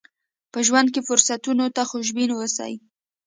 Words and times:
په 0.51 0.59
ژوند 0.67 0.87
کې 0.93 1.01
فرصتونو 1.07 1.65
ته 1.75 1.81
خوشبين 1.89 2.29
اوسئ. 2.35 2.73